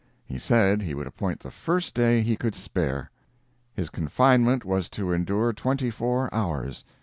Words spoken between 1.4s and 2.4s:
the very first day he